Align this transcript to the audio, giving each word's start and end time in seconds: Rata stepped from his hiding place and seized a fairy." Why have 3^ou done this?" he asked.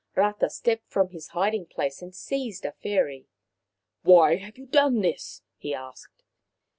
Rata 0.15 0.49
stepped 0.49 0.89
from 0.89 1.09
his 1.09 1.27
hiding 1.27 1.67
place 1.67 2.01
and 2.01 2.15
seized 2.15 2.65
a 2.65 2.71
fairy." 2.71 3.27
Why 4.01 4.37
have 4.37 4.55
3^ou 4.55 4.71
done 4.71 5.01
this?" 5.01 5.43
he 5.59 5.75
asked. 5.75 6.23